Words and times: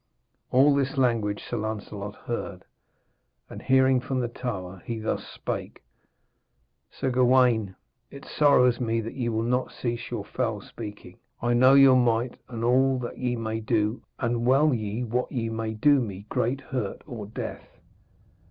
All 0.49 0.73
this 0.73 0.97
language 0.97 1.43
Sir 1.43 1.57
Lancelot 1.57 2.15
heard, 2.25 2.65
and 3.51 3.63
leaning 3.69 3.99
from 3.99 4.19
the 4.19 4.27
tower 4.27 4.81
he 4.83 4.97
thus 4.97 5.23
spake: 5.27 5.83
'Sir 6.89 7.11
Gawaine, 7.11 7.75
it 8.09 8.25
sorrows 8.25 8.79
me 8.81 8.99
that 9.01 9.13
ye 9.13 9.29
will 9.29 9.43
not 9.43 9.71
cease 9.71 10.09
your 10.09 10.25
foul 10.25 10.59
speaking. 10.59 11.19
I 11.39 11.53
know 11.53 11.75
your 11.75 11.97
might, 11.97 12.39
and 12.49 12.63
all 12.63 12.97
that 12.97 13.19
ye 13.19 13.35
may 13.35 13.59
do, 13.59 14.01
and 14.17 14.43
well 14.43 14.73
ye 14.73 15.03
wot 15.03 15.31
ye 15.31 15.49
may 15.49 15.75
do 15.75 15.99
me 15.99 16.25
great 16.29 16.61
hurt 16.61 17.03
or 17.05 17.27
death.' 17.27 17.77